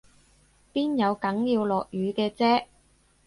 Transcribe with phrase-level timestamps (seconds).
[0.73, 2.65] 邊有梗要落雨嘅啫？